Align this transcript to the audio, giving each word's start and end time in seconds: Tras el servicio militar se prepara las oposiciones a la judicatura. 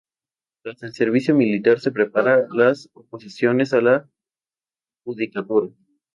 Tras 0.63 0.81
el 0.81 0.93
servicio 0.95 1.35
militar 1.35 1.79
se 1.79 1.91
prepara 1.91 2.47
las 2.51 2.89
oposiciones 2.93 3.71
a 3.71 3.81
la 3.81 4.09
judicatura. 5.05 5.75